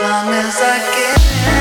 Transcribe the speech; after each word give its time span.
long 0.00 0.32
as 0.32 0.56
I 0.60 0.78
can. 0.94 1.59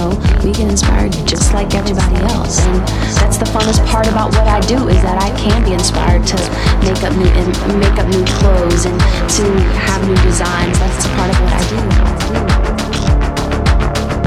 know, 0.00 0.16
we 0.42 0.52
get 0.52 0.68
inspired 0.70 1.12
just 1.26 1.52
like 1.52 1.74
everybody 1.74 2.16
else. 2.32 2.58
And 2.60 2.80
that's 3.20 3.36
the 3.36 3.44
funnest 3.44 3.84
part 3.86 4.06
about 4.08 4.32
what 4.32 4.46
I 4.48 4.60
do 4.60 4.88
is 4.88 5.02
that 5.02 5.20
I 5.20 5.28
can 5.36 5.62
be 5.64 5.72
inspired 5.74 6.26
to 6.32 6.36
make 6.80 7.02
up 7.04 7.12
new 7.20 7.28
make 7.76 7.98
up 8.00 8.08
new 8.08 8.24
clothes 8.40 8.86
and 8.86 8.96
to 9.36 9.44
have 9.84 10.00
new 10.08 10.16
designs. 10.24 10.78
That's 10.80 11.06
part 11.16 11.30
of 11.30 11.36
what 11.44 11.52
I 11.52 11.62
do. 11.68 11.78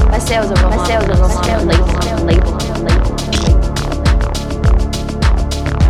My 0.10 0.20
sales 0.20 0.52
are 0.52 0.62
my 0.70 0.86
sales 0.86 1.06
are 1.10 1.18
label 1.66 1.88
label 2.06 2.24
label. 2.26 2.54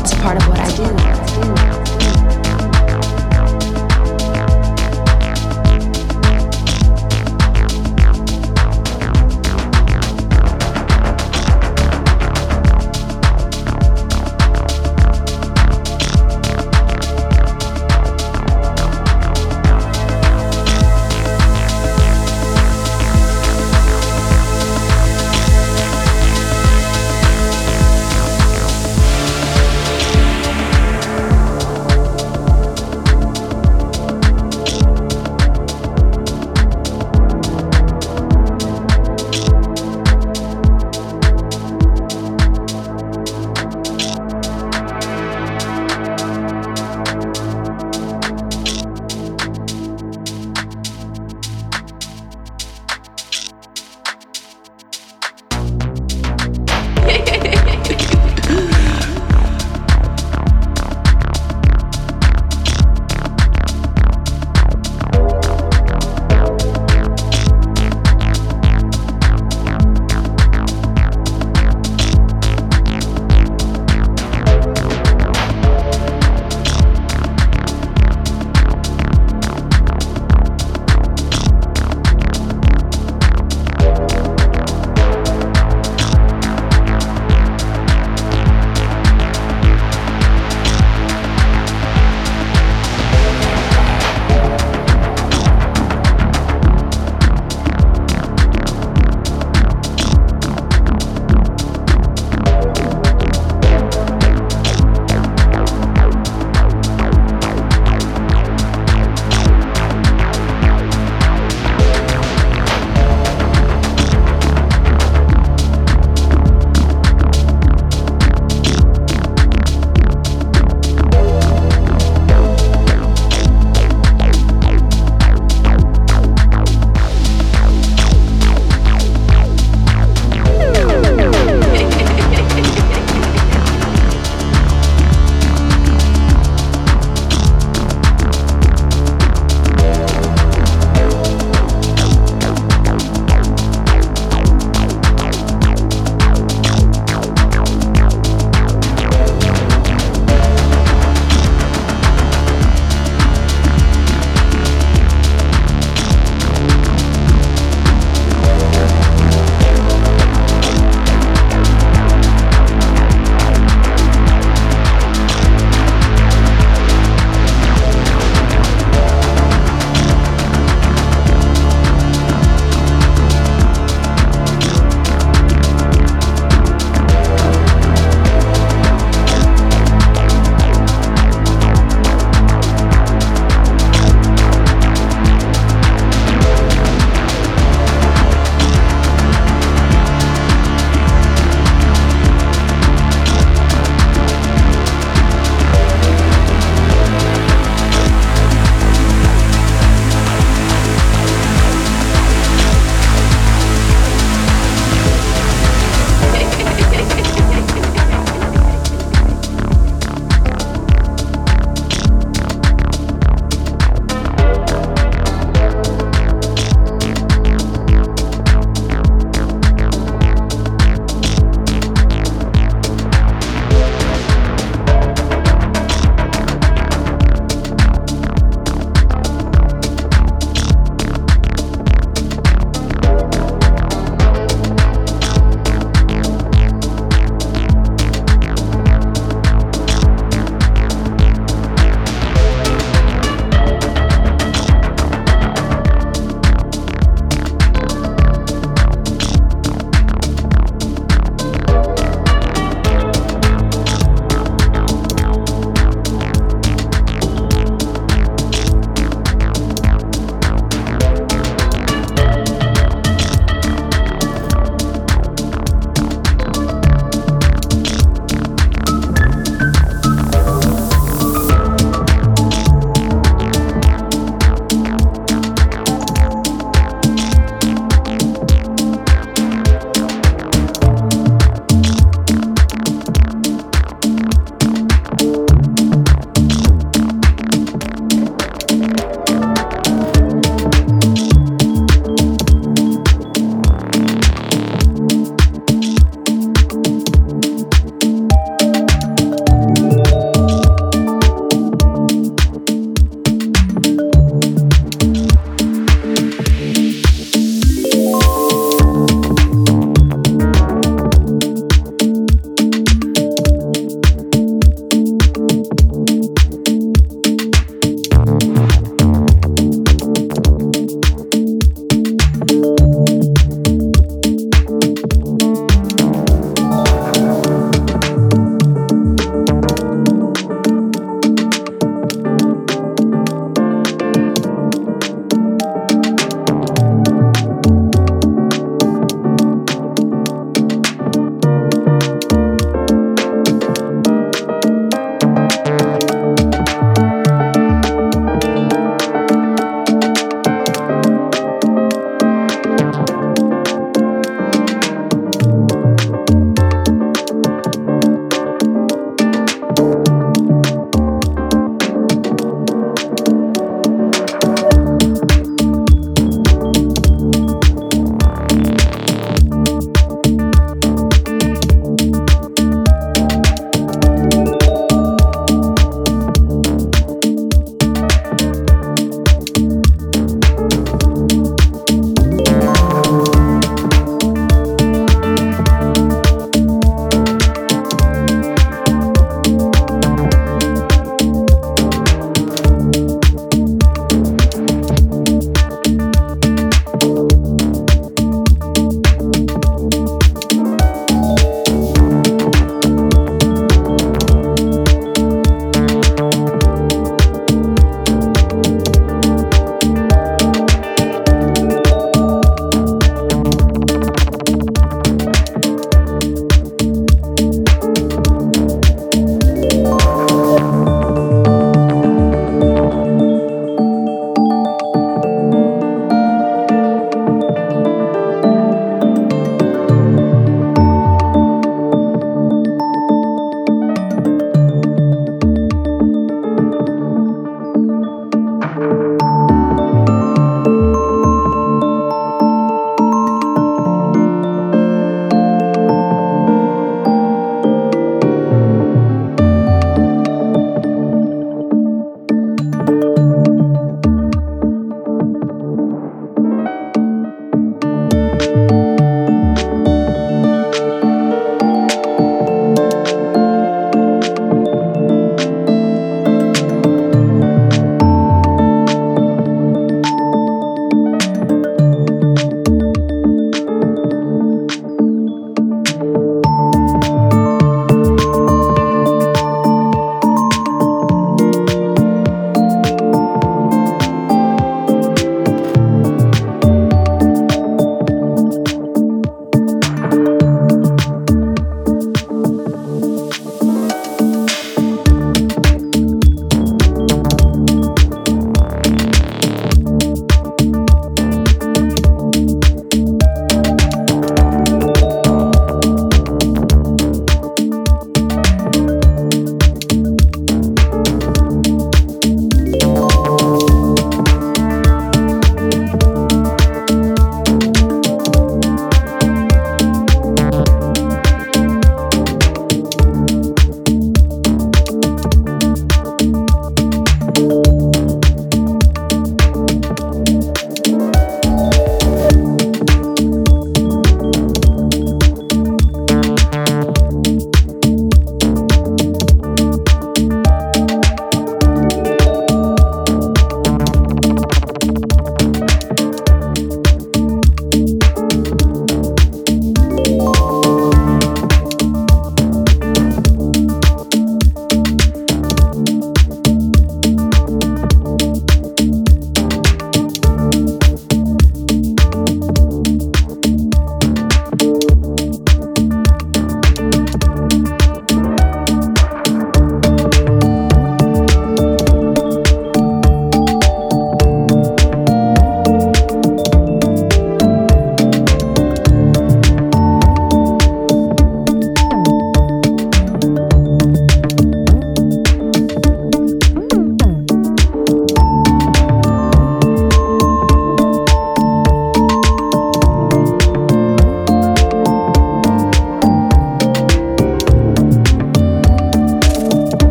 It's 0.00 0.12
a 0.12 0.16
part 0.22 0.36
of 0.38 0.46
what 0.48 0.60
I 0.60 0.70
do. 0.76 0.84
I 0.84 1.68
do. 1.68 1.73